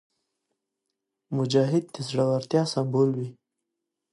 [1.37, 3.29] مجاهد د زړورتیا سمبول وي.